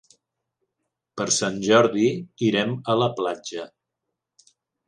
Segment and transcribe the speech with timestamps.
[1.19, 2.07] Per Sant Jordi
[2.49, 3.71] irem a la platja.